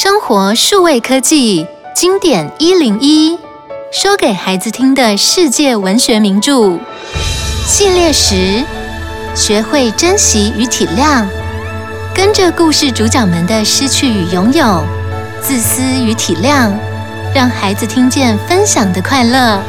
[0.00, 3.36] 生活数位科技经典一零一
[3.90, 6.78] 说给孩子听的世界文学名著。
[7.66, 8.62] 系列十
[9.34, 11.26] 学会珍惜与体谅。
[12.14, 14.84] 跟着故事主角们的失去与拥有
[15.42, 16.70] 自私与体谅
[17.34, 19.60] 让孩子听见分享的快乐。